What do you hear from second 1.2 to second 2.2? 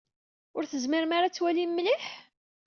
ad twalim mliḥ?